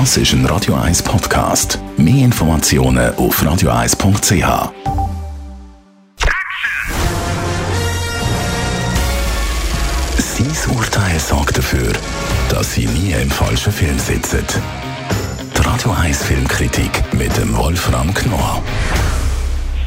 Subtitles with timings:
[0.00, 1.78] Das ist ein Radio 1 Podcast.
[1.96, 4.72] Mehr Informationen auf radio1.ch.
[10.18, 11.92] Sein Urteil sorgt dafür,
[12.50, 14.44] dass Sie nie im falschen Film sitzen.
[15.56, 18.64] Die Radio 1 Filmkritik mit dem Wolfram Knorr.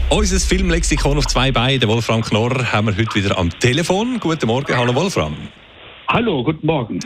[0.10, 4.22] Unser Filmlexikon auf zwei Beinen, Wolfram Knorr, haben wir heute wieder am Telefon.
[4.22, 5.36] Guten Morgen, hallo Wolfram.
[6.08, 7.02] Hallo, guten Morgen.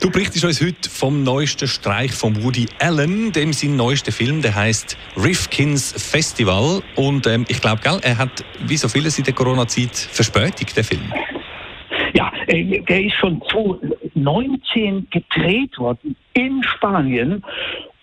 [0.00, 4.54] Du berichtest uns heute vom neuesten Streich von Woody Allen, dem sein neuester Film, der
[4.54, 6.82] heißt Rifkins Festival.
[6.96, 11.12] Und ähm, ich glaube, er hat wie so vieles in der Corona-Zeit Verspätung, der Film.
[12.12, 17.42] Ja, äh, der ist schon 2019 gedreht worden in Spanien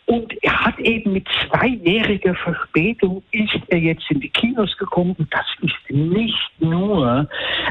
[0.05, 1.27] und er hat eben mit
[1.63, 5.15] zweijähriger Verspätung ist er jetzt in die Kinos gekommen.
[5.17, 7.27] Und das ist nicht nur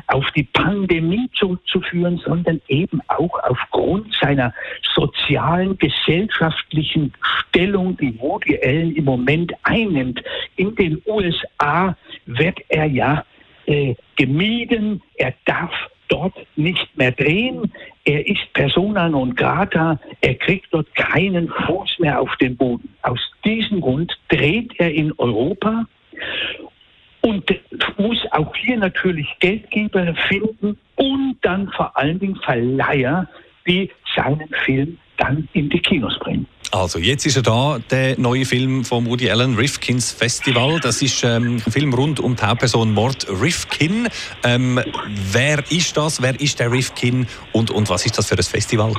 [0.06, 4.54] auf die Pandemie zurückzuführen, sondern eben auch aufgrund seiner
[4.94, 7.12] sozialen, gesellschaftlichen
[7.48, 10.22] Stellung, die Woody Allen im Moment einnimmt.
[10.56, 13.24] In den USA wird er ja
[13.66, 15.72] äh, gemieden, er darf
[16.12, 17.72] dort nicht mehr drehen.
[18.04, 19.98] Er ist persona non grata.
[20.20, 22.94] Er kriegt dort keinen Fuß mehr auf den Boden.
[23.02, 25.86] Aus diesem Grund dreht er in Europa
[27.22, 27.44] und
[27.96, 33.26] muss auch hier natürlich Geldgeber finden und dann vor allen Dingen Verleiher,
[33.66, 36.46] die seinen Film dann in die Kinos bringen.
[36.70, 40.80] Also, jetzt ist er da, der neue Film von Woody Allen, Rifkins Festival.
[40.80, 44.08] Das ist ähm, ein Film rund um die Hauptperson Mort Rifkin.
[44.42, 44.80] Ähm,
[45.32, 46.22] wer ist das?
[46.22, 47.26] Wer ist der Rifkin?
[47.52, 48.94] Und, und was ist das für ein Festival?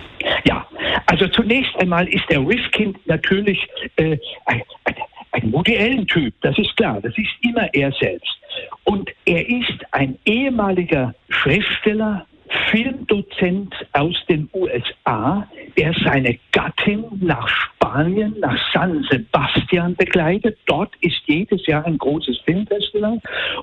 [0.45, 0.67] Ja,
[1.07, 3.59] also zunächst einmal ist der Rifkin natürlich
[3.95, 4.95] äh, ein, ein,
[5.31, 6.33] ein Woody Allen-Typ.
[6.41, 7.01] Das ist klar.
[7.01, 8.37] Das ist immer er selbst.
[8.83, 12.27] Und er ist ein ehemaliger Schriftsteller,
[12.69, 20.57] Filmdozent aus den USA, der seine Gattin nach Spanien, nach San Sebastian begleitet.
[20.65, 23.19] Dort ist jedes Jahr ein großes Filmfestival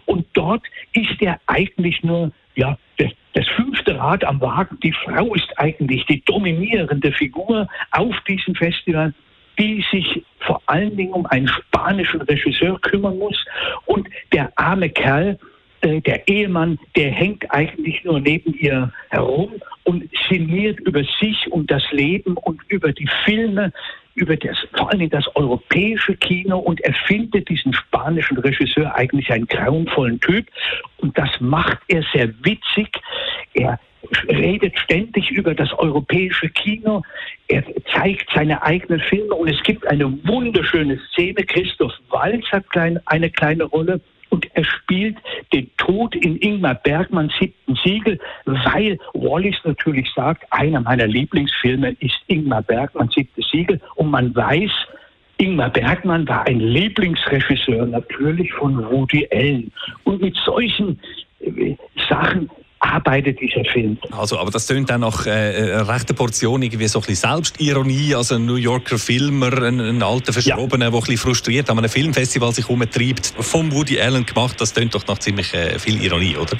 [0.06, 2.76] und dort ist er eigentlich nur ja,
[3.34, 4.78] das fünfte Rad am Wagen.
[4.82, 9.14] Die Frau ist eigentlich die dominierende Figur auf diesem Festival
[9.60, 13.44] die sich vor allen Dingen um einen spanischen Regisseur kümmern muss.
[13.84, 15.38] Und der arme Kerl,
[15.82, 19.52] äh, der Ehemann, der hängt eigentlich nur neben ihr herum
[19.84, 23.72] und sinniert über sich und das Leben und über die Filme,
[24.14, 29.46] über das, vor allem das europäische Kino und er findet diesen spanischen Regisseur eigentlich einen
[29.46, 30.46] grauenvollen Typ
[30.98, 32.88] und das macht er sehr witzig.
[33.54, 33.78] Er
[34.28, 37.02] redet ständig über das europäische Kino.
[37.48, 37.64] Er
[37.94, 41.44] zeigt seine eigenen Filme und es gibt eine wunderschöne Szene.
[41.44, 42.64] Christoph Walz hat
[43.06, 45.18] eine kleine Rolle und er spielt
[45.52, 52.16] den Tod in Ingmar Bergmanns siebten Siegel, weil Wallis natürlich sagt, einer meiner Lieblingsfilme ist
[52.28, 54.70] Ingmar Bergmanns siebtes Siegel und man weiß,
[55.40, 59.72] Ingmar Bergmann war ein Lieblingsregisseur natürlich von Woody Allen.
[60.04, 61.00] Und mit solchen
[61.40, 61.74] äh,
[62.08, 63.98] Sachen arbeitet dieser Film.
[64.10, 68.14] Also, aber das tönt dann nach äh, einer rechten Portion irgendwie so ein bisschen Selbstironie,
[68.14, 70.90] also ein New Yorker Filmer, ein, ein alter Verschrobener, ja.
[70.90, 74.94] der ein bisschen frustriert an einem Filmfestival sich umtreibt, vom Woody Allen gemacht, das tönt
[74.94, 76.56] doch nach ziemlich äh, viel Ironie, oder?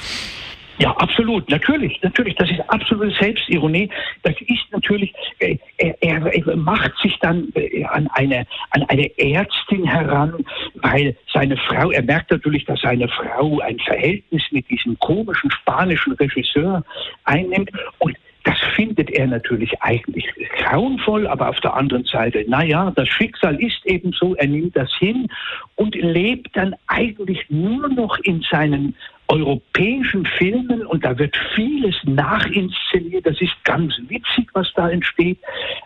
[0.80, 2.34] Ja, absolut, natürlich, natürlich.
[2.36, 3.90] Das ist absolute Selbstironie.
[4.22, 9.84] Das ist natürlich, äh, er, er, macht sich dann äh, an eine, an eine Ärztin
[9.84, 10.42] heran,
[10.82, 16.12] weil seine Frau, er merkt natürlich, dass seine Frau ein Verhältnis mit diesem komischen spanischen
[16.14, 16.84] Regisseur
[17.24, 20.24] einnimmt und das findet er natürlich eigentlich
[20.56, 24.90] grauenvoll, aber auf der anderen Seite, naja, das Schicksal ist eben so, er nimmt das
[24.98, 25.28] hin
[25.76, 28.96] und lebt dann eigentlich nur noch in seinen
[29.28, 33.26] europäischen Filmen und da wird vieles nachinszeniert.
[33.26, 35.38] Das ist ganz witzig, was da entsteht.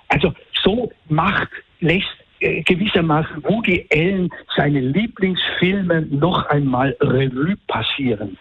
[0.09, 0.33] Also
[0.63, 1.51] so macht,
[1.81, 2.24] lässt
[2.65, 8.37] gewissermaßen Woody Allen seine Lieblingsfilme noch einmal Revue passieren.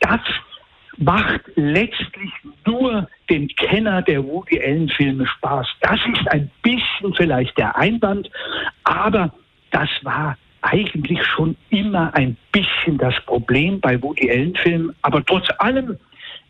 [0.00, 0.20] Das
[0.98, 2.30] macht letztlich
[2.66, 5.66] nur dem Kenner der Woody Allen Filme Spaß.
[5.80, 8.30] Das ist ein bisschen vielleicht der Einwand,
[8.84, 9.32] aber
[9.70, 14.94] das war eigentlich schon immer ein bisschen das Problem bei Woody Allen Filmen.
[15.02, 15.96] Aber trotz allem,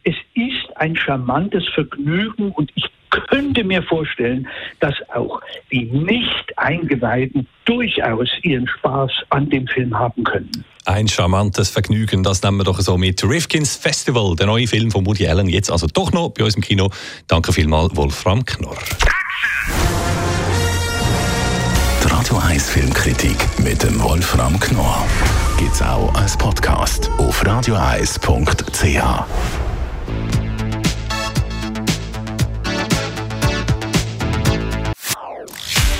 [0.05, 4.46] es ist ein charmantes Vergnügen und ich könnte mir vorstellen,
[4.81, 5.40] dass auch
[5.70, 10.50] die Nicht-Eingeweihten durchaus ihren Spaß an dem Film haben können.
[10.84, 13.22] Ein charmantes Vergnügen, das nehmen wir doch so mit.
[13.22, 16.62] Rifkins Festival, der neue Film von Woody Allen, jetzt also doch noch bei uns im
[16.62, 16.90] Kino.
[17.26, 18.78] Danke vielmals, Wolfram Knorr.
[22.58, 25.06] 1 Filmkritik mit dem Wolfram Knorr
[25.58, 29.68] gibt's auch als Podcast auf radioeis.ch.